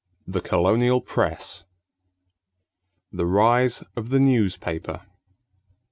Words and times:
THE 0.25 0.41
COLONIAL 0.41 1.01
PRESS 1.01 1.63
=The 3.11 3.27
Rise 3.27 3.83
of 3.95 4.09
the 4.09 4.19
Newspaper. 4.19 5.03